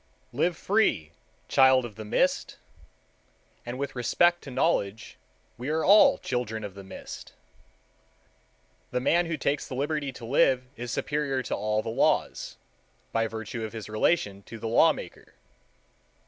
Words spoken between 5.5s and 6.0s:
we are